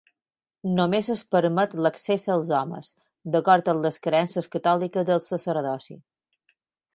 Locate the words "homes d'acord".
2.61-3.69